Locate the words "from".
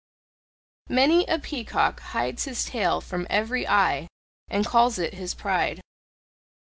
3.01-3.27